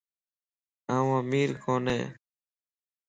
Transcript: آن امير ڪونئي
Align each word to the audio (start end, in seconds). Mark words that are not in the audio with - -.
آن 0.95 1.05
امير 1.17 1.49
ڪونئي 1.63 2.01